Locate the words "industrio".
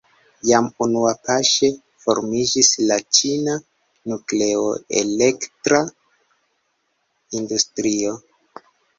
7.41-8.15